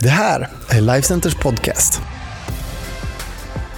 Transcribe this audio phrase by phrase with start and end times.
[0.00, 2.00] Det här är Lifecenters podcast.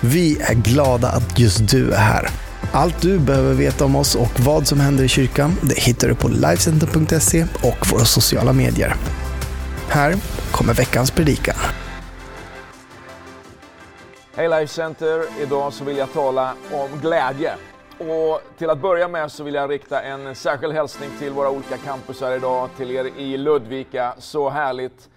[0.00, 2.28] Vi är glada att just du är här.
[2.72, 6.14] Allt du behöver veta om oss och vad som händer i kyrkan det hittar du
[6.14, 8.94] på Lifecenter.se och våra sociala medier.
[9.88, 10.14] Här
[10.52, 11.56] kommer veckans predikan.
[14.36, 17.52] Hej Lifecenter, Idag så vill jag tala om glädje.
[17.98, 21.76] Och till att börja med så vill jag rikta en särskild hälsning till våra olika
[21.76, 24.14] campusar idag, till er i Ludvika.
[24.18, 25.08] Så härligt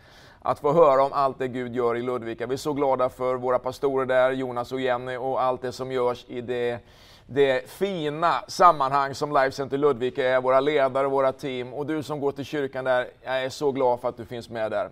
[0.45, 2.47] att få höra om allt det Gud gör i Ludvika.
[2.47, 5.91] Vi är så glada för våra pastorer där, Jonas och Jenny, och allt det som
[5.91, 6.79] görs i det,
[7.27, 11.73] det fina sammanhang som Life Center Ludvika är, våra ledare, våra team.
[11.73, 14.49] Och du som går till kyrkan där, jag är så glad för att du finns
[14.49, 14.89] med där.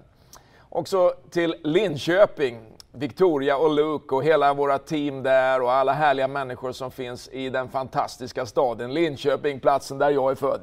[0.69, 2.59] Också till Linköping,
[2.91, 7.49] Victoria och Luke och hela våra team där och alla härliga människor som finns i
[7.49, 10.61] den fantastiska staden Linköping, platsen där jag är född.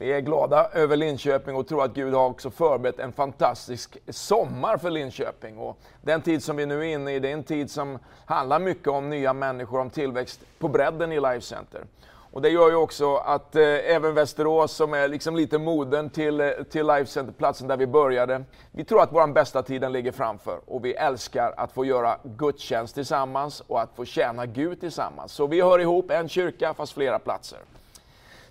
[0.00, 4.76] Vi är glada över Linköping och tror att Gud har också förberett en fantastisk sommar
[4.76, 5.58] för Linköping.
[5.58, 8.58] Och den tid som vi nu är inne i, det är en tid som handlar
[8.58, 11.84] mycket om nya människor, om tillväxt på bredden i Life Center.
[12.32, 16.40] Och det gör ju också att eh, även Västerås, som är liksom lite moden till,
[16.40, 20.12] eh, till Life Center, platsen där vi började, vi tror att vår bästa tiden ligger
[20.12, 20.60] framför.
[20.66, 25.32] Och vi älskar att få göra gudstjänst tillsammans och att få tjäna Gud tillsammans.
[25.32, 27.58] Så vi hör ihop, en kyrka fast flera platser.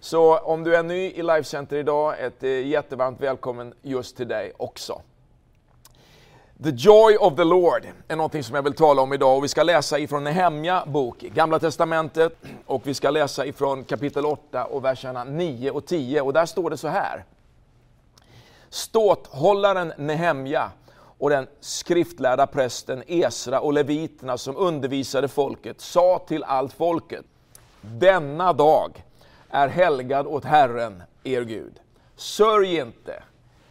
[0.02, 4.28] Så om du är ny i Life Center idag, ett eh, jättevarmt välkommen just till
[4.28, 5.02] dig också.
[6.64, 9.48] The Joy of the Lord är någonting som jag vill tala om idag och vi
[9.48, 14.86] ska läsa ifrån Nehemja bok, Gamla Testamentet och vi ska läsa ifrån kapitel 8 och
[14.86, 17.26] verserna 9 och 10 och där står det så här.
[18.70, 20.72] Ståthållaren Nehemja
[21.18, 27.26] och den skriftlärda prästen Esra och leviterna som undervisade folket sa till allt folket
[27.82, 29.04] Denna dag
[29.50, 31.80] är helgad åt Herren, er Gud.
[32.16, 33.24] Sörj inte,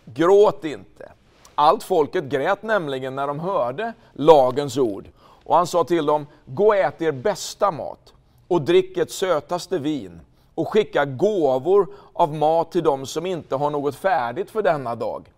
[0.05, 1.13] gråt inte.
[1.55, 5.09] Allt folket grät nämligen när de hörde lagens ord.
[5.45, 8.15] Och han sa till dem, gå och ät er bästa mat
[8.49, 10.21] och drick ert sötaste vin
[10.55, 15.33] och skicka gåvor av mat till dem som inte har något färdigt för denna dag.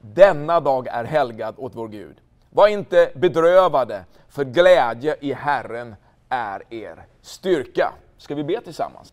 [0.00, 2.16] Denna dag är helgad åt vår Gud.
[2.50, 5.94] Var inte bedrövade, för glädje i Herren
[6.28, 7.92] är er styrka.
[8.18, 9.12] Ska vi be tillsammans?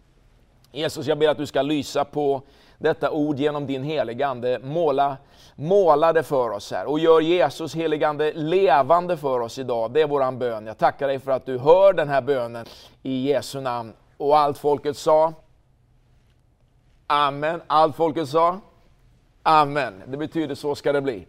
[0.76, 2.42] Jesus, jag ber att du ska lysa på
[2.78, 4.60] detta ord genom din heligande.
[4.64, 5.18] Måla,
[5.56, 9.92] måla det för oss här och gör Jesus heligande levande för oss idag.
[9.92, 10.66] Det är våran bön.
[10.66, 12.66] Jag tackar dig för att du hör den här bönen
[13.04, 13.94] i Jesu namn.
[14.18, 15.34] Och allt folket sa
[17.08, 17.62] Amen.
[17.68, 18.60] Allt folket sa
[19.44, 20.04] Amen.
[20.08, 21.28] Det betyder så ska det bli.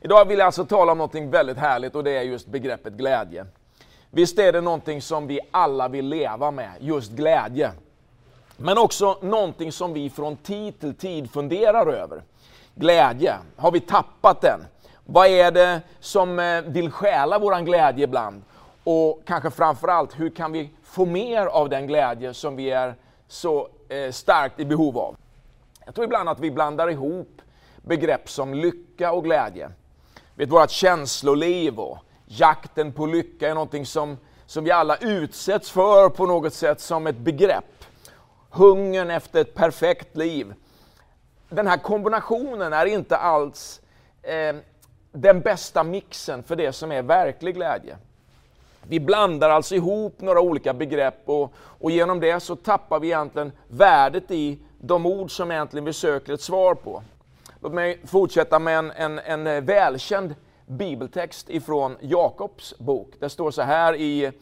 [0.00, 3.46] Idag vill jag alltså tala om något väldigt härligt och det är just begreppet glädje.
[4.10, 7.72] Visst är det någonting som vi alla vill leva med, just glädje.
[8.64, 12.22] Men också någonting som vi från tid till tid funderar över.
[12.74, 14.60] Glädje, har vi tappat den?
[15.04, 18.42] Vad är det som eh, vill stjäla våran glädje ibland?
[18.84, 22.94] Och kanske framförallt, hur kan vi få mer av den glädje som vi är
[23.28, 25.16] så eh, starkt i behov av?
[25.84, 27.42] Jag tror ibland att vi blandar ihop
[27.76, 29.70] begrepp som lycka och glädje.
[30.34, 36.08] Vet, vårt känsloliv och jakten på lycka är någonting som, som vi alla utsätts för
[36.08, 37.81] på något sätt som ett begrepp
[38.52, 40.54] hungern efter ett perfekt liv.
[41.48, 43.80] Den här kombinationen är inte alls
[44.22, 44.56] eh,
[45.12, 47.96] den bästa mixen för det som är verklig glädje.
[48.88, 53.52] Vi blandar alltså ihop några olika begrepp och, och genom det så tappar vi egentligen
[53.68, 57.02] värdet i de ord som egentligen vi söker ett svar på.
[57.60, 60.34] Låt mig fortsätta med en, en, en eh, välkänd
[60.66, 63.14] bibeltext ifrån Jakobs bok.
[63.18, 64.32] Det står så här i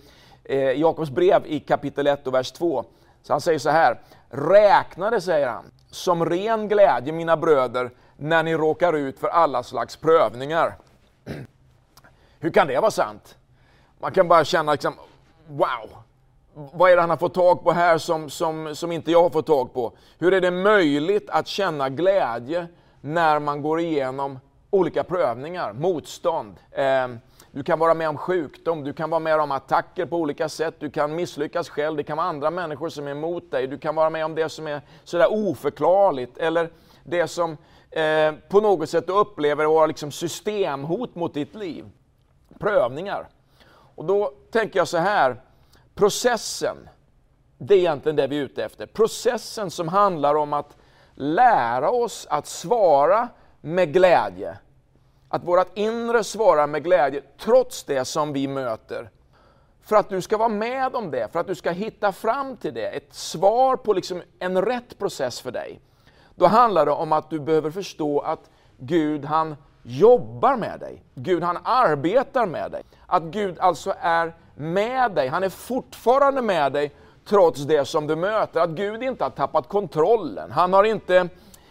[0.44, 2.84] eh, Jakobs brev i kapitel 1 och vers 2.
[3.22, 8.42] Så han säger så här, räkna det, säger han, som ren glädje mina bröder när
[8.42, 10.74] ni råkar ut för alla slags prövningar.
[12.40, 13.36] Hur kan det vara sant?
[13.98, 14.94] Man kan bara känna liksom,
[15.46, 15.90] wow,
[16.54, 19.30] vad är det han har fått tag på här som, som, som inte jag har
[19.30, 19.92] fått tag på?
[20.18, 22.66] Hur är det möjligt att känna glädje
[23.00, 24.38] när man går igenom
[24.70, 26.56] olika prövningar, motstånd?
[26.70, 27.08] Eh,
[27.52, 30.74] du kan vara med om sjukdom, du kan vara med om attacker på olika sätt,
[30.78, 33.94] du kan misslyckas själv, det kan vara andra människor som är emot dig, du kan
[33.94, 36.70] vara med om det som är sådär oförklarligt, eller
[37.04, 37.56] det som
[37.90, 41.84] eh, på något sätt du upplever vara liksom systemhot mot ditt liv.
[42.58, 43.28] Prövningar.
[43.94, 45.40] Och då tänker jag så här,
[45.94, 46.76] processen,
[47.58, 48.86] det är egentligen det vi är ute efter.
[48.86, 50.76] Processen som handlar om att
[51.14, 53.28] lära oss att svara
[53.60, 54.58] med glädje
[55.30, 59.10] att vårt inre svarar med glädje trots det som vi möter.
[59.82, 62.74] För att du ska vara med om det, för att du ska hitta fram till
[62.74, 65.80] det, ett svar på liksom en rätt process för dig.
[66.34, 71.02] Då handlar det om att du behöver förstå att Gud han jobbar med dig.
[71.14, 72.82] Gud han arbetar med dig.
[73.06, 75.28] Att Gud alltså är med dig.
[75.28, 76.92] Han är fortfarande med dig
[77.28, 78.60] trots det som du möter.
[78.60, 80.50] Att Gud inte har tappat kontrollen.
[80.50, 81.28] Han har inte,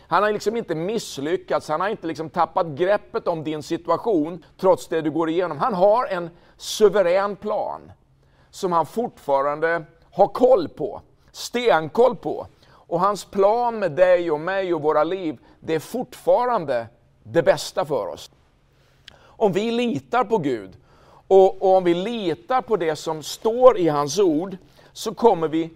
[0.09, 4.87] han har liksom inte misslyckats, han har inte liksom tappat greppet om din situation trots
[4.87, 5.57] det du går igenom.
[5.57, 7.91] Han har en suverän plan
[8.49, 11.01] som han fortfarande har koll på,
[11.31, 12.47] stenkoll på.
[12.69, 16.87] Och hans plan med dig och mig och våra liv, det är fortfarande
[17.23, 18.31] det bästa för oss.
[19.21, 20.77] Om vi litar på Gud
[21.27, 24.57] och, och om vi litar på det som står i hans ord,
[24.93, 25.69] så kommer vi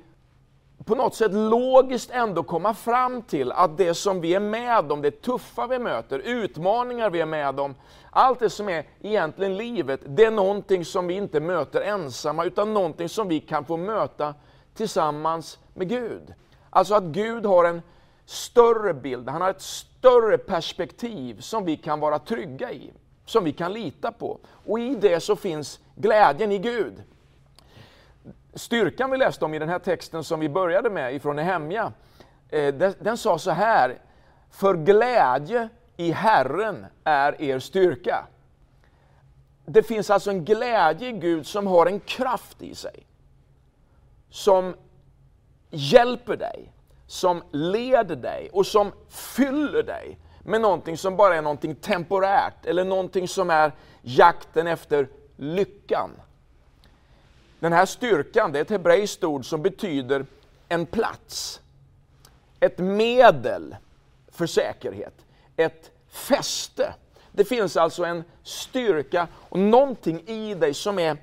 [0.86, 5.02] på något sätt logiskt ändå komma fram till att det som vi är med om,
[5.02, 7.76] det tuffa vi möter, utmaningar vi är med om,
[8.12, 12.74] allt det som är egentligen livet, det är någonting som vi inte möter ensamma, utan
[12.74, 14.36] någonting som vi kan få möta
[14.74, 16.34] tillsammans med Gud.
[16.70, 17.82] Alltså att Gud har en
[18.26, 22.94] större bild, han har ett större perspektiv som vi kan vara trygga i,
[23.26, 24.40] som vi kan lita på.
[24.66, 27.04] Och i det så finns glädjen i Gud.
[28.54, 31.92] Styrkan vi läste om i den här texten som vi började med ifrån Nehemja,
[32.50, 34.00] eh, den, den sa så här,
[34.52, 38.26] för glädje i Herren är er styrka.
[39.66, 43.08] Det finns alltså en glädje i Gud som har en kraft i sig.
[44.30, 44.76] Som
[45.70, 46.74] hjälper dig,
[47.08, 52.84] som leder dig och som fyller dig med någonting som bara är någonting temporärt eller
[52.84, 53.72] någonting som är
[54.02, 55.08] jakten efter
[55.38, 56.10] lyckan.
[57.64, 60.26] Den här styrkan, det är ett hebreiskt ord som betyder
[60.70, 61.62] en plats,
[62.60, 63.76] ett medel
[64.32, 65.14] för säkerhet,
[65.58, 66.94] ett fäste.
[67.32, 71.18] Det finns alltså en styrka och någonting i dig som är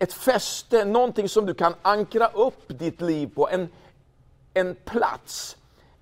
[0.00, 3.68] ett fäste, någonting som du kan ankra upp ditt liv på, en,
[4.54, 5.56] en plats,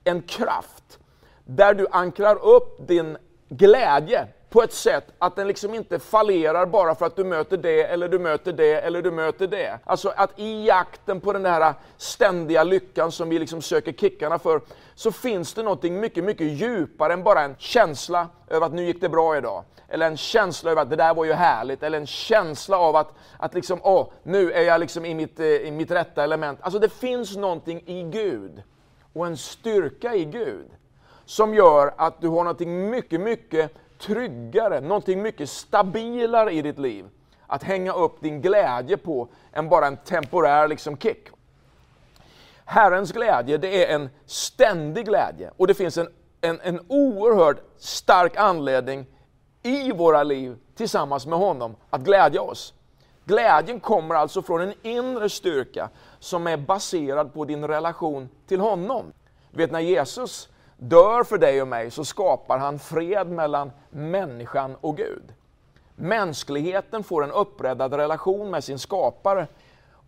[0.04, 0.98] en kraft,
[1.44, 3.16] där du ankrar upp din
[3.48, 7.82] glädje på ett sätt att den liksom inte fallerar bara för att du möter det,
[7.82, 9.78] eller du möter det, eller du möter det.
[9.84, 14.60] Alltså att i jakten på den där ständiga lyckan som vi liksom söker kickarna för,
[14.94, 19.00] så finns det någonting mycket, mycket djupare än bara en känsla över att nu gick
[19.00, 19.64] det bra idag.
[19.88, 23.14] Eller en känsla över att det där var ju härligt, eller en känsla av att,
[23.38, 26.58] att liksom, åh, nu är jag liksom i mitt, eh, i mitt rätta element.
[26.62, 28.62] Alltså det finns någonting i Gud,
[29.12, 30.66] och en styrka i Gud,
[31.24, 33.74] som gör att du har någonting mycket, mycket
[34.06, 37.08] tryggare, någonting mycket stabilare i ditt liv
[37.46, 41.28] att hänga upp din glädje på än bara en temporär liksom kick.
[42.64, 46.08] Herrens glädje, det är en ständig glädje och det finns en,
[46.40, 49.06] en, en oerhört stark anledning
[49.62, 52.74] i våra liv tillsammans med honom att glädja oss.
[53.24, 59.12] Glädjen kommer alltså från en inre styrka som är baserad på din relation till honom.
[59.50, 64.76] Du vet när Jesus dör för dig och mig så skapar han fred mellan människan
[64.80, 65.22] och Gud.
[65.96, 69.46] Mänskligheten får en uppräddad relation med sin skapare.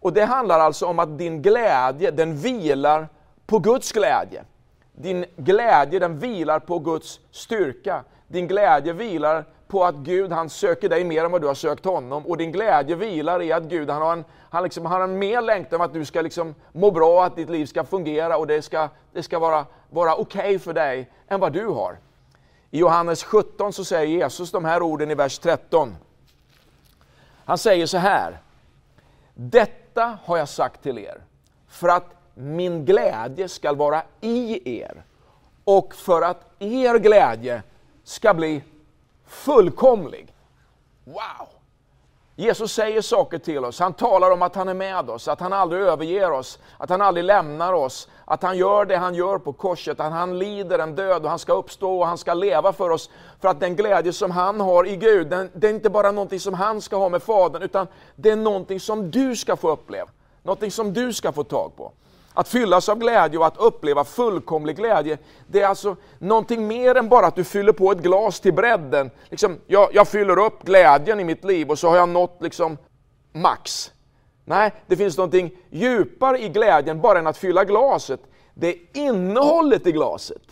[0.01, 3.09] Och Det handlar alltså om att din glädje, den vilar
[3.47, 4.45] på Guds glädje.
[4.93, 8.05] Din glädje, den vilar på Guds styrka.
[8.29, 11.85] Din glädje vilar på att Gud han söker dig mer än vad du har sökt
[11.85, 12.27] honom.
[12.27, 15.41] Och din glädje vilar i att Gud han har en, han liksom, har en mer
[15.41, 18.89] längtan att du ska liksom må bra, att ditt liv ska fungera och det ska,
[19.13, 19.65] det ska vara,
[19.97, 21.99] vara okej okay för dig än vad du har.
[22.71, 25.97] I Johannes 17 så säger Jesus de här orden i vers 13.
[27.45, 28.39] Han säger så här.
[29.35, 31.21] Detta har jag sagt till er
[31.69, 32.05] för att
[32.35, 35.05] min glädje ska vara i er
[35.65, 37.63] och för att er glädje
[38.05, 38.63] ska bli
[39.27, 40.35] fullkomlig.
[41.05, 41.56] Wow!
[42.39, 43.81] Jesus säger saker till oss.
[43.81, 47.03] Han talar om att han är med oss, att han aldrig överger oss, att han
[47.03, 50.95] aldrig lämnar oss, att han gör det han gör på korset, att han lider en
[50.95, 53.11] död och han ska uppstå och han ska leva för oss.
[53.41, 56.41] För att den glädje som han har i Gud, den, det är inte bara någonting
[56.41, 60.09] som han ska ha med Fadern, utan det är någonting som du ska få uppleva.
[60.43, 61.93] Någonting som du ska få tag på.
[62.39, 67.09] Att fyllas av glädje och att uppleva fullkomlig glädje, det är alltså någonting mer än
[67.09, 69.11] bara att du fyller på ett glas till bredden.
[69.29, 72.79] Liksom, jag, jag fyller upp glädjen i mitt liv och så har jag nått liksom
[73.33, 73.93] max.
[74.45, 78.21] Nej, det finns någonting djupare i glädjen bara än att fylla glaset.
[78.55, 80.43] Det är innehållet i glaset.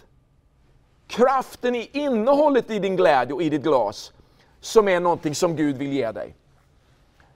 [1.07, 4.13] Kraften i innehållet i din glädje och i ditt glas
[4.61, 6.37] som är någonting som Gud vill ge dig.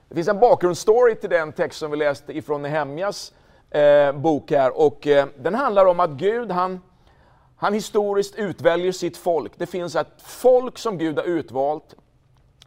[0.07, 3.33] Det finns en bakgrundsstory till den text som vi läste ifrån Nehemjas
[3.71, 6.81] eh, bok här och eh, den handlar om att Gud han,
[7.57, 9.51] han historiskt utväljer sitt folk.
[9.57, 11.95] Det finns ett folk som Gud har utvalt,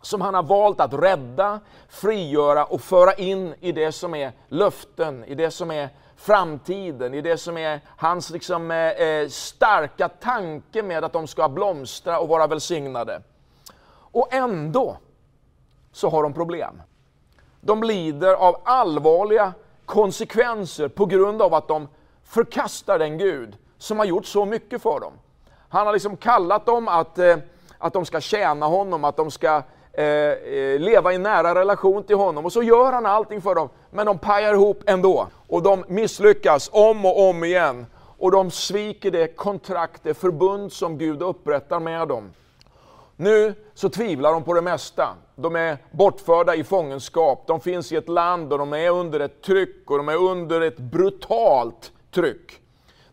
[0.02, 5.24] som han har valt att rädda, frigöra och föra in i det som är löften,
[5.24, 10.82] i det som är framtiden, i det som är hans liksom, eh, eh starka tanke
[10.82, 13.22] med att de ska blomstra och vara välsignade.
[13.94, 14.96] Och ändå
[15.92, 16.82] så har de problem.
[17.60, 19.52] De lider av allvarliga
[19.86, 21.88] konsekvenser på grund av att de
[22.24, 25.12] förkastar den Gud som har gjort så mycket för dem.
[25.68, 27.36] Han har liksom kallat dem att, eh,
[27.78, 29.62] att de ska tjäna honom, att de ska
[29.92, 32.44] eh, eh, leva i nära relation till honom.
[32.44, 35.28] Och så gör han allting för dem, men de pajar ihop ändå.
[35.48, 37.86] Och de misslyckas om och om igen.
[38.18, 42.30] Och de sviker det kontrakt, det förbund som Gud upprättar med dem.
[43.22, 45.08] Nu så tvivlar de på det mesta.
[45.36, 49.42] De är bortförda i fångenskap, de finns i ett land och de är under ett
[49.42, 52.61] tryck och de är under ett brutalt tryck.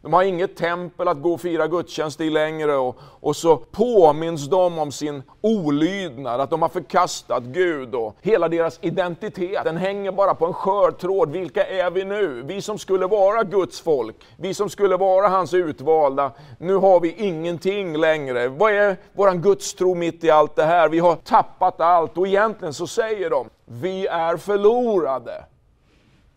[0.01, 4.49] De har inget tempel att gå och fira gudstjänst i längre och, och så påminns
[4.49, 10.11] de om sin olydnad, att de har förkastat Gud och hela deras identitet, den hänger
[10.11, 11.31] bara på en skör tråd.
[11.31, 12.41] Vilka är vi nu?
[12.45, 16.31] Vi som skulle vara Guds folk, vi som skulle vara hans utvalda.
[16.57, 18.47] Nu har vi ingenting längre.
[18.47, 20.89] Vad är våran gudstro mitt i allt det här?
[20.89, 25.45] Vi har tappat allt och egentligen så säger de, vi är förlorade.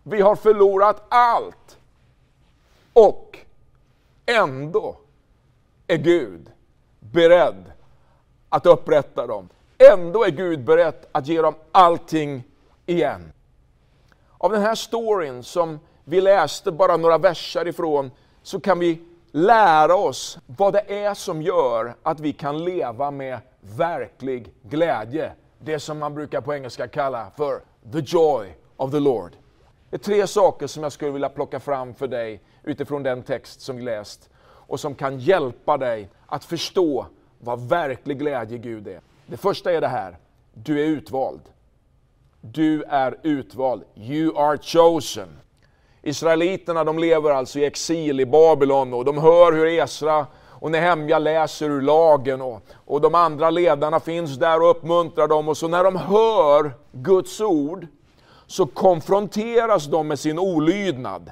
[0.02, 1.78] Vi har förlorat allt.
[2.92, 3.38] Och
[4.26, 4.96] Ändå
[5.86, 6.50] är Gud
[7.00, 7.72] beredd
[8.48, 9.48] att upprätta dem.
[9.78, 12.44] Ändå är Gud beredd att ge dem allting
[12.86, 13.32] igen.
[14.38, 18.10] Av den här storyn som vi läste bara några verser ifrån
[18.42, 19.00] så kan vi
[19.30, 25.32] lära oss vad det är som gör att vi kan leva med verklig glädje.
[25.58, 27.60] Det som man brukar på engelska kalla för
[27.92, 29.32] the joy of the Lord.
[29.92, 33.60] Det är tre saker som jag skulle vilja plocka fram för dig utifrån den text
[33.60, 37.06] som vi läst och som kan hjälpa dig att förstå
[37.38, 39.00] vad verklig glädje Gud är.
[39.26, 40.18] Det första är det här,
[40.54, 41.40] du är utvald.
[42.40, 43.82] Du är utvald.
[43.96, 45.28] You are chosen.
[46.02, 51.18] Israeliterna de lever alltså i exil i Babylon och de hör hur Esra och Nehemja
[51.18, 55.68] läser ur lagen och, och de andra ledarna finns där och uppmuntrar dem och så
[55.68, 57.86] när de hör Guds ord
[58.46, 61.30] så konfronteras de med sin olydnad.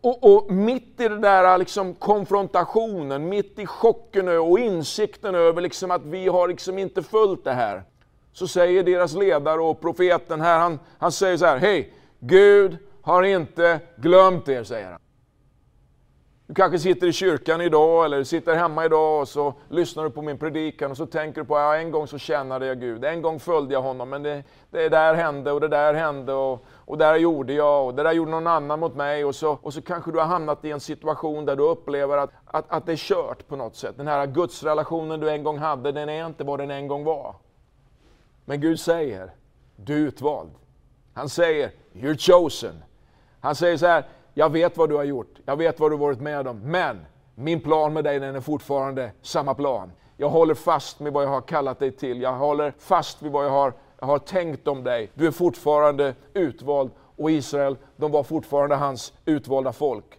[0.00, 5.90] Och, och, mitt i den där liksom konfrontationen, mitt i chocken och insikten över liksom
[5.90, 7.82] att vi har liksom inte följt det här,
[8.32, 13.22] så säger deras ledare och profeten här, han, han säger så här, hej, Gud har
[13.22, 15.00] inte glömt er, säger han.
[16.46, 20.22] Du kanske sitter i kyrkan idag eller sitter hemma idag och så lyssnar du på
[20.22, 23.04] min predikan och så tänker du på att ja, en gång så tjänade jag Gud,
[23.04, 26.64] en gång följde jag honom, men det, det där hände och det där hände och,
[26.70, 29.74] och där gjorde jag och det där gjorde någon annan mot mig och så, och
[29.74, 32.92] så kanske du har hamnat i en situation där du upplever att, att, att det
[32.92, 33.96] är kört på något sätt.
[33.96, 37.34] Den här gudsrelationen du en gång hade, den är inte vad den en gång var.
[38.44, 39.30] Men Gud säger,
[39.76, 40.50] du är utvald.
[41.14, 42.84] Han säger, you're chosen.
[43.40, 46.20] Han säger så här, jag vet vad du har gjort, jag vet vad du varit
[46.20, 49.92] med om, men min plan med dig den är fortfarande samma plan.
[50.16, 53.44] Jag håller fast med vad jag har kallat dig till, jag håller fast vid vad
[53.44, 55.10] jag har, jag har tänkt om dig.
[55.14, 60.18] Du är fortfarande utvald och Israel, de var fortfarande hans utvalda folk.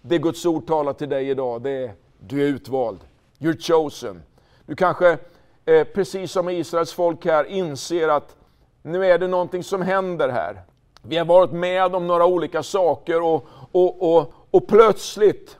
[0.00, 2.98] Det Guds ord talar till dig idag, det är du är utvald.
[3.38, 4.22] You're chosen.
[4.66, 5.18] Du kanske,
[5.64, 8.36] eh, precis som Israels folk här, inser att
[8.82, 10.62] nu är det någonting som händer här.
[11.02, 15.58] Vi har varit med om några olika saker och, och, och, och plötsligt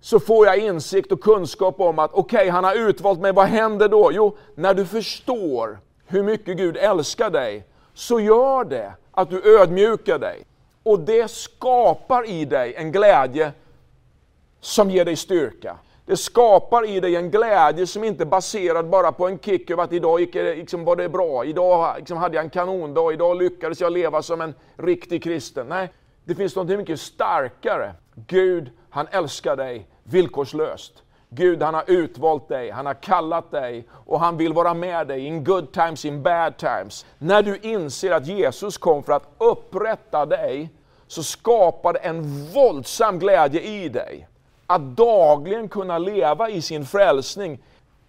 [0.00, 3.46] så får jag insikt och kunskap om att okej, okay, han har utvalt mig, vad
[3.46, 4.12] händer då?
[4.12, 10.18] Jo, när du förstår hur mycket Gud älskar dig, så gör det att du ödmjukar
[10.18, 10.44] dig.
[10.82, 13.52] Och det skapar i dig en glädje
[14.60, 15.76] som ger dig styrka.
[16.06, 19.82] Det skapar i dig en glädje som inte är baserad bara på en kick över
[19.82, 23.36] att idag gick det, liksom, var det bra, idag liksom, hade jag en kanondag, idag
[23.36, 25.66] lyckades jag leva som en riktig kristen.
[25.66, 25.92] Nej,
[26.24, 27.94] det finns något mycket starkare.
[28.14, 31.02] Gud, han älskar dig villkorslöst.
[31.28, 35.20] Gud han har utvalt dig, han har kallat dig och han vill vara med dig
[35.20, 37.06] in good times, in bad times.
[37.18, 40.70] När du inser att Jesus kom för att upprätta dig,
[41.06, 44.28] så skapar det en våldsam glädje i dig
[44.66, 47.62] att dagligen kunna leva i sin frälsning.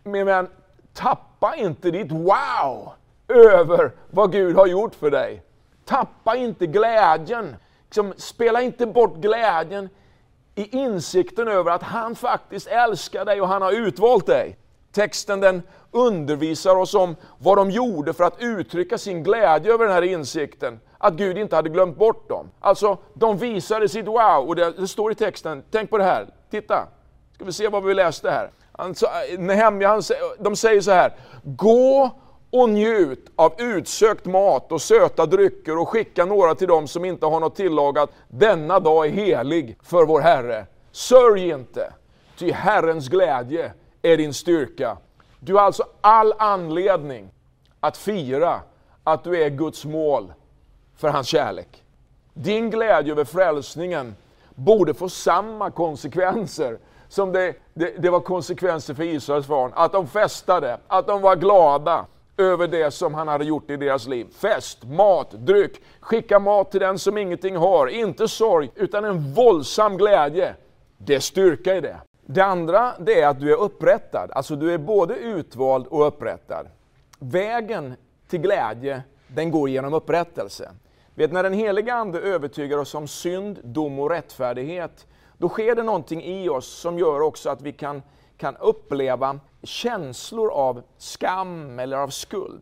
[0.03, 0.47] Men
[0.93, 2.91] tappa inte ditt wow
[3.27, 5.43] över vad Gud har gjort för dig.
[5.85, 7.55] Tappa inte glädjen.
[7.85, 9.89] Liksom, spela inte bort glädjen
[10.55, 14.57] i insikten över att han faktiskt älskar dig och han har utvalt dig.
[14.91, 15.61] Texten den
[15.91, 20.79] undervisar oss om vad de gjorde för att uttrycka sin glädje över den här insikten.
[20.97, 22.51] Att Gud inte hade glömt bort dem.
[22.59, 24.47] Alltså, de visade sitt wow.
[24.47, 26.27] Och det, det står i texten, tänk på det här.
[26.51, 26.87] Titta,
[27.35, 28.51] ska vi se vad vi läste här.
[28.71, 30.01] Alltså, Nehemja, han,
[30.39, 31.13] de säger så här,
[31.43, 32.11] gå
[32.51, 37.25] och njut av utsökt mat och söta drycker och skicka några till dem som inte
[37.25, 38.09] har något tillagat.
[38.27, 40.65] Denna dag är helig för vår Herre.
[40.91, 41.93] Sörj inte,
[42.37, 44.97] ty Herrens glädje är din styrka.
[45.39, 47.29] Du har alltså all anledning
[47.79, 48.61] att fira
[49.03, 50.33] att du är Guds mål
[50.97, 51.83] för hans kärlek.
[52.33, 54.15] Din glädje över frälsningen
[54.55, 56.77] borde få samma konsekvenser
[57.09, 59.71] som det, det, det var konsekvenser för Israels barn.
[59.75, 62.05] Att de festade, att de var glada
[62.37, 64.27] över det som han hade gjort i deras liv.
[64.37, 67.87] Fest, mat, dryck, skicka mat till den som ingenting har.
[67.87, 70.55] Inte sorg, utan en våldsam glädje.
[70.97, 71.97] Det är styrka i det.
[72.25, 74.31] Det andra det är att du är upprättad.
[74.31, 76.67] Alltså du är både utvald och upprättad.
[77.19, 77.95] Vägen
[78.27, 80.71] till glädje, den går genom upprättelse.
[81.17, 85.07] Vet, när den heliga Ande övertygar oss om synd, dom och rättfärdighet,
[85.37, 88.01] då sker det någonting i oss som gör också att vi kan,
[88.37, 92.61] kan uppleva känslor av skam eller av skuld.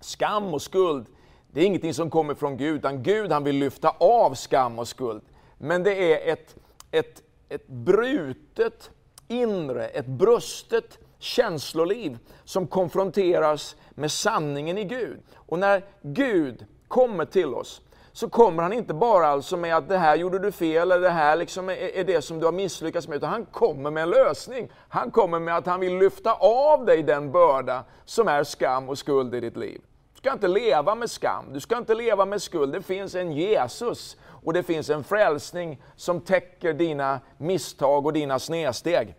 [0.00, 1.06] Skam och skuld,
[1.50, 4.88] det är ingenting som kommer från Gud, utan Gud han vill lyfta av skam och
[4.88, 5.22] skuld.
[5.58, 6.56] Men det är ett,
[6.90, 8.90] ett, ett brutet
[9.28, 15.20] inre, ett brustet känsloliv som konfronteras med sanningen i Gud.
[15.34, 17.80] Och när Gud kommer till oss,
[18.12, 21.10] så kommer han inte bara alltså med att det här gjorde du fel, eller det
[21.10, 24.10] här liksom är, är det som du har misslyckats med, utan han kommer med en
[24.10, 24.68] lösning.
[24.88, 28.98] Han kommer med att han vill lyfta av dig den börda som är skam och
[28.98, 29.80] skuld i ditt liv.
[30.14, 32.72] Du ska inte leva med skam, du ska inte leva med skuld.
[32.72, 38.38] Det finns en Jesus och det finns en frälsning som täcker dina misstag och dina
[38.38, 39.14] snedsteg.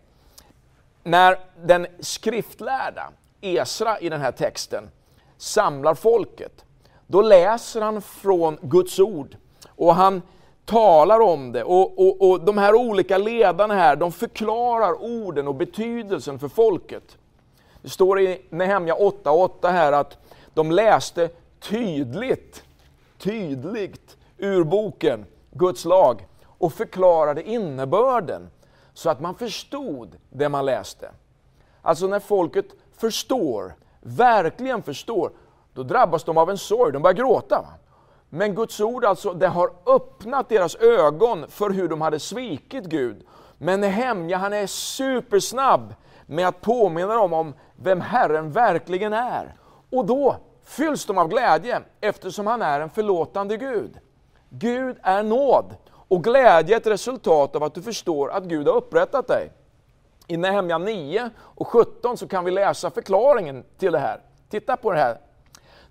[1.04, 4.90] När den skriftlärda Esra i den här texten
[5.38, 6.66] samlar folket,
[7.08, 9.38] då läser han från Guds ord
[9.76, 10.22] och han
[10.66, 11.64] talar om det.
[11.64, 17.18] Och, och, och de här olika ledarna här, de förklarar orden och betydelsen för folket.
[17.82, 20.18] Det står i Nehemja 8.8 här att
[20.54, 22.64] de läste tydligt,
[23.18, 28.50] tydligt ur boken, Guds lag, och förklarade innebörden
[28.94, 31.12] så att man förstod det man läste.
[31.82, 32.66] Alltså när folket
[32.98, 35.32] förstår, verkligen förstår,
[35.78, 37.66] då drabbas de av en sorg, de börjar gråta.
[38.30, 43.26] Men Guds ord alltså, det har öppnat deras ögon för hur de hade svikit Gud.
[43.58, 45.94] Men Nehemja, han är supersnabb
[46.26, 49.56] med att påminna dem om vem Herren verkligen är.
[49.92, 53.98] Och då fylls de av glädje eftersom han är en förlåtande Gud.
[54.50, 58.76] Gud är nåd och glädje är ett resultat av att du förstår att Gud har
[58.76, 59.52] upprättat dig.
[60.28, 64.22] I Nehemja 9 och 17 så kan vi läsa förklaringen till det här.
[64.50, 65.27] Titta på det här.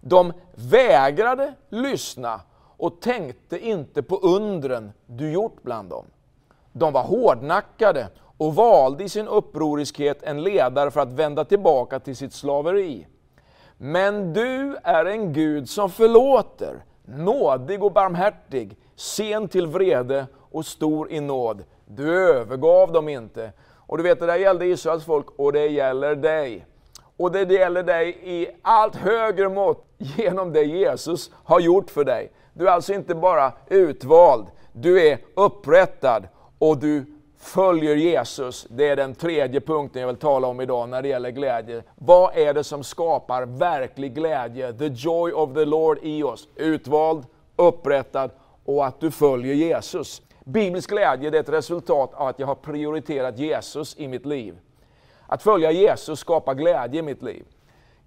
[0.09, 2.41] De vägrade lyssna
[2.77, 6.05] och tänkte inte på undren du gjort bland dem.
[6.73, 12.17] De var hårdnackade och valde i sin upproriskhet en ledare för att vända tillbaka till
[12.17, 13.07] sitt slaveri.
[13.77, 21.11] Men du är en Gud som förlåter, nådig och barmhärtig, sen till vrede och stor
[21.11, 21.65] i nåd.
[21.87, 23.53] Du övergav dem inte.
[23.87, 26.67] Och du vet, det där gällde Israels folk och det gäller dig.
[27.17, 32.33] Och det gäller dig i allt högre mått genom det Jesus har gjort för dig.
[32.55, 37.05] Du är alltså inte bara utvald, du är upprättad och du
[37.39, 38.67] följer Jesus.
[38.71, 41.83] Det är den tredje punkten jag vill tala om idag när det gäller glädje.
[41.95, 44.73] Vad är det som skapar verklig glädje?
[44.73, 46.49] The joy of the Lord i oss.
[46.57, 47.25] Utvald,
[47.57, 48.31] upprättad
[48.65, 50.23] och att du följer Jesus.
[50.45, 54.59] Biblisk glädje är ett resultat av att jag har prioriterat Jesus i mitt liv.
[55.27, 57.45] Att följa Jesus skapar glädje i mitt liv.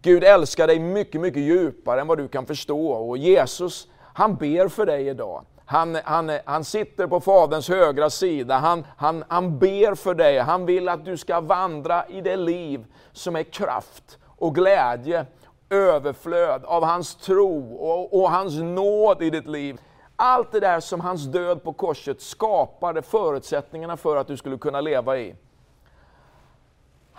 [0.01, 2.91] Gud älskar dig mycket, mycket djupare än vad du kan förstå.
[2.91, 5.45] Och Jesus, han ber för dig idag.
[5.65, 10.65] Han, han, han sitter på Faderns högra sida, han, han, han ber för dig, han
[10.65, 15.25] vill att du ska vandra i det liv som är kraft och glädje,
[15.69, 19.81] överflöd av hans tro och, och hans nåd i ditt liv.
[20.15, 24.81] Allt det där som hans död på korset skapade förutsättningarna för att du skulle kunna
[24.81, 25.35] leva i.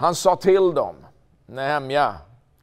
[0.01, 0.95] Han sa till dem,
[1.47, 2.15] Nehemja,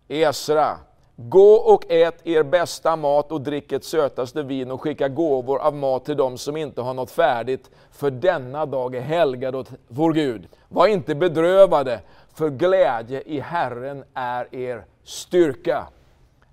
[0.07, 0.77] Esra,
[1.15, 5.75] Gå och ät er bästa mat och drick ert sötaste vin och skicka gåvor av
[5.75, 10.13] mat till dem som inte har något färdigt, för denna dag är helgad åt vår
[10.13, 10.47] Gud.
[10.67, 12.01] Var inte bedrövade,
[12.33, 15.87] för glädje i Herren är er styrka.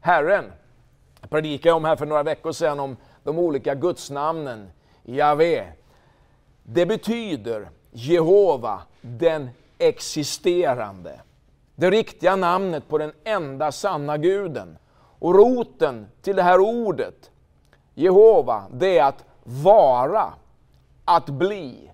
[0.01, 0.53] Herren,
[1.21, 4.71] jag predikade om här för några veckor sedan om de olika gudsnamnen,
[5.03, 5.65] Javé.
[6.63, 11.21] Det betyder Jehova, den existerande.
[11.75, 14.79] Det riktiga namnet på den enda sanna guden.
[15.19, 17.31] Och roten till det här ordet,
[17.95, 20.33] Jehova, det är att vara,
[21.05, 21.91] att bli.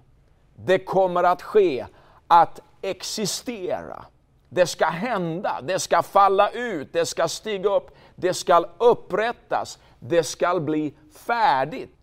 [0.57, 1.87] Det kommer att ske,
[2.27, 4.05] att existera.
[4.49, 10.25] Det ska hända, det ska falla ut, det ska stiga upp, det ska upprättas, det
[10.25, 10.95] ska bli
[11.27, 11.97] färdigt.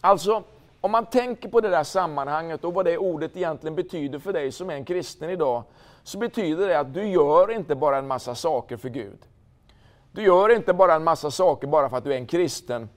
[0.00, 0.42] Alltså,
[0.84, 4.52] om man tänker på det där sammanhanget och vad det ordet egentligen betyder för dig
[4.52, 5.62] som är en kristen idag,
[6.02, 9.18] så betyder det att du gör inte bara en massa saker för Gud.
[10.12, 12.88] Du gör inte bara en massa saker bara för att du är en kristen.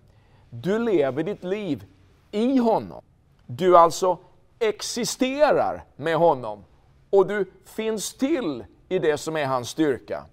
[0.50, 1.86] Du lever ditt liv
[2.32, 3.02] i honom.
[3.46, 4.18] Du alltså
[4.60, 6.64] existerar med honom
[7.10, 10.24] och du finns till i det som är hans styrka.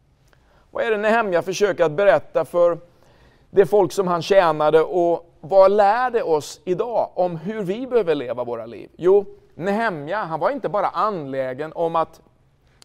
[0.70, 2.78] Vad är det Nehemja försöker att berätta för
[3.54, 8.14] det folk som han tjänade och vad lär det oss idag om hur vi behöver
[8.14, 8.90] leva våra liv?
[8.96, 12.20] Jo, Nehemja, han var inte bara anlägen om att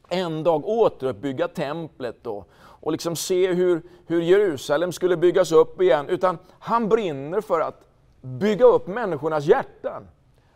[0.10, 6.10] en dag återuppbygga templet och, och liksom se hur, hur Jerusalem skulle byggas upp igen,
[6.10, 7.82] utan han brinner för att
[8.22, 10.08] bygga upp människornas hjärtan.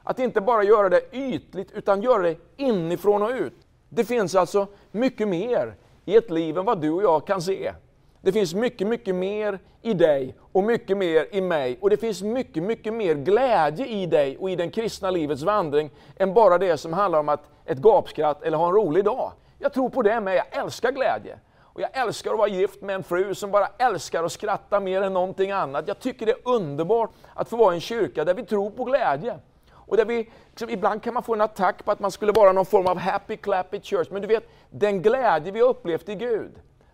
[0.04, 3.68] Att inte bara göra det ytligt, utan göra det inifrån och ut.
[3.90, 7.74] Det finns alltså mycket mer i ett liv än vad du och jag kan se.
[8.24, 11.78] Det finns mycket, mycket mer i dig och mycket mer i mig.
[11.82, 15.90] Och det finns mycket, mycket mer glädje i dig och i den kristna livets vandring
[16.18, 19.32] än bara det som handlar om att ett gapskratt eller ha en rolig dag.
[19.60, 21.40] Jag tror på det med, jag älskar glädje.
[21.62, 25.02] Och jag älskar att vara gift med en fru som bara älskar att skratta mer
[25.02, 25.88] än någonting annat.
[25.88, 28.84] Jag tycker det är underbart att få vara i en kyrka där vi tror på
[28.84, 29.40] glädje.
[29.72, 32.52] Och där vi, liksom, ibland kan man få en attack på att man skulle vara
[32.52, 34.08] någon form av happy clappy church.
[34.12, 36.52] Men du vet, den glädje vi har upplevt i Gud,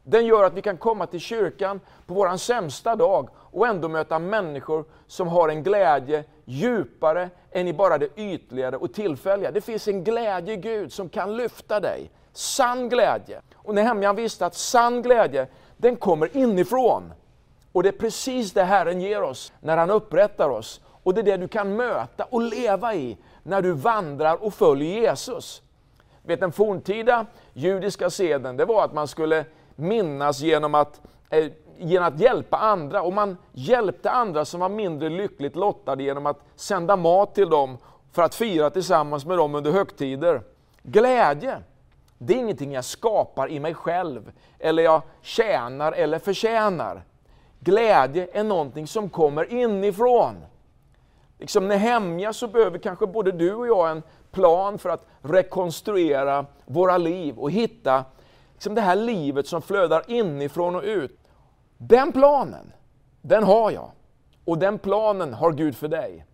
[0.10, 4.20] den gör att vi kan komma till kyrkan på vår sämsta dag och ändå möta
[4.20, 9.52] människor som har en glädje djupare än i bara det ytligare och tillfälliga.
[9.52, 12.12] Det finns en glädje i Gud som kan lyfta dig.
[12.34, 13.42] Sann glädje.
[13.56, 17.14] Och Nehemja visste att sann glädje, den kommer inifrån.
[17.72, 20.82] Och det är precis det Herren ger oss när han upprättar oss.
[21.04, 25.02] Och det är det du kan möta och leva i när du vandrar och följer
[25.02, 25.62] Jesus.
[26.24, 29.46] Vet, den forntida judiska seden, det var att man skulle
[29.80, 33.02] minnas genom att, eh, genom att hjälpa andra.
[33.02, 37.78] Och man hjälpte andra som var mindre lyckligt lottade genom att sända mat till dem
[38.12, 40.42] för att fira tillsammans med dem under högtider.
[40.84, 41.58] Glädje,
[42.18, 47.04] det är ingenting jag skapar i mig själv, eller jag tjänar eller förtjänar.
[47.60, 50.36] Glädje är någonting som kommer inifrån.
[51.40, 56.98] Liksom Nehemja så behöver kanske både du och jag en plan för att rekonstruera våra
[56.98, 58.06] liv och hitta
[58.60, 61.20] liksom det här livet som flödar inifrån och ut.
[61.78, 62.72] Den planen,
[63.22, 63.92] den har jag.
[64.46, 66.26] Och den planen har Gud för dig.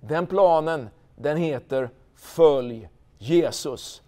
[0.00, 2.88] Den planen, den heter Följ
[3.18, 4.02] Jesus.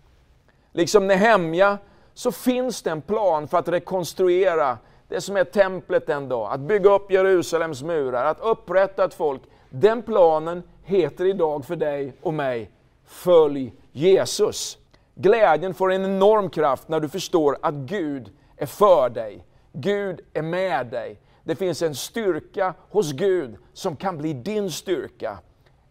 [0.73, 1.79] Liksom Nehemja
[2.15, 4.79] så finns det en plan för att rekonstruera
[5.09, 9.43] det som är templet en dag, att bygga upp Jerusalems murar, att upprätta ett folk.
[9.69, 12.71] Den planen heter idag för dig och mig,
[13.05, 14.80] Följ Jesus.
[15.23, 19.45] Glädjen får en enorm kraft när du förstår att Gud är för dig.
[19.73, 21.21] Gud är med dig.
[21.45, 25.39] Det finns en styrka hos Gud som kan bli din styrka.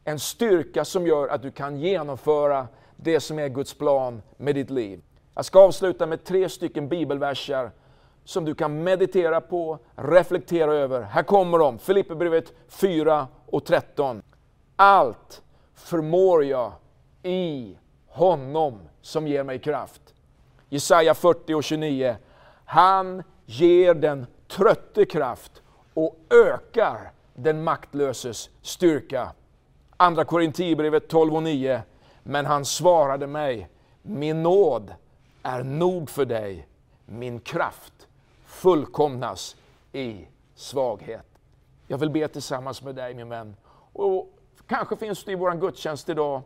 [0.04, 4.70] En styrka som gör att du kan genomföra det som är Guds plan med ditt
[4.70, 5.02] liv.
[5.36, 7.72] Jag ska avsluta med tre stycken bibelverser
[8.24, 11.02] som du kan meditera på, reflektera över.
[11.02, 14.22] Här kommer de, Filipperbrevet 4 och 13.
[14.76, 15.42] Allt
[15.76, 16.72] förmår jag
[17.24, 20.02] i honom som ger mig kraft.
[20.70, 22.16] Jesaja 40 och 29.
[22.66, 25.62] Han ger den trötte kraft
[25.94, 29.32] och ökar den maktlöses styrka.
[29.98, 31.82] Andra Korinthierbrevet 12 och 9.
[32.24, 33.70] Men han svarade mig,
[34.02, 34.94] min nåd
[35.44, 36.68] är nog för dig,
[37.06, 38.08] min kraft
[38.46, 39.56] fullkomnas
[39.92, 41.26] i svaghet.
[41.88, 43.56] Jag vill be tillsammans med dig min vän.
[43.94, 44.34] Och
[44.68, 46.42] kanske finns du i vår gudstjänst idag,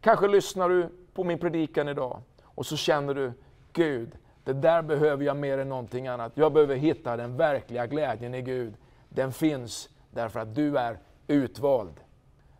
[0.00, 3.32] kanske lyssnar du på min predikan idag och så känner du,
[3.72, 4.12] Gud,
[4.44, 6.32] det där behöver jag mer än någonting annat.
[6.34, 8.74] Jag behöver hitta den verkliga glädjen i Gud.
[9.08, 12.00] Den finns därför att du är utvald.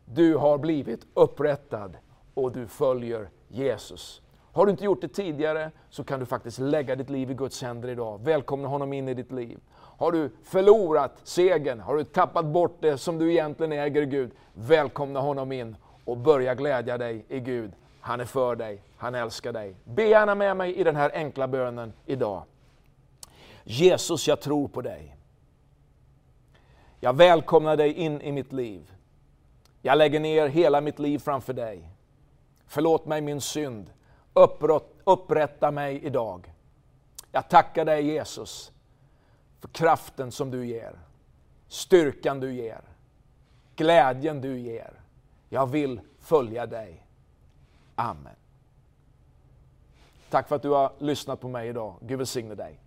[0.04, 1.96] Du har blivit upprättad
[2.34, 4.22] och du följer Jesus.
[4.52, 7.62] Har du inte gjort det tidigare så kan du faktiskt lägga ditt liv i Guds
[7.62, 8.20] händer idag.
[8.24, 9.58] Välkomna honom in i ditt liv.
[9.72, 14.30] Har du förlorat segern, har du tappat bort det som du egentligen äger i Gud,
[14.54, 17.72] välkomna honom in och börja glädja dig i Gud.
[18.06, 19.76] Han är för dig, han älskar dig.
[19.84, 22.42] Be gärna med mig i den här enkla bönen idag.
[23.64, 25.16] Jesus, jag tror på dig.
[27.00, 28.92] Jag välkomnar dig in i mitt liv.
[29.82, 31.90] Jag lägger ner hela mitt liv framför dig.
[32.66, 33.90] Förlåt mig min synd.
[35.04, 36.54] Upprätta mig idag.
[37.32, 38.72] Jag tackar dig Jesus
[39.60, 40.98] för kraften som du ger,
[41.68, 42.80] styrkan du ger,
[43.76, 45.00] glädjen du ger.
[45.48, 47.05] Jag vill följa dig.
[47.96, 48.36] Amen.
[50.30, 51.94] Tack för att du har lyssnat på mig idag.
[52.00, 52.80] Gud välsigne dig.